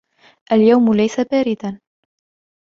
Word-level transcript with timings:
اليوم 0.51 0.93
ليس 0.93 1.19
بارداً. 1.19 1.79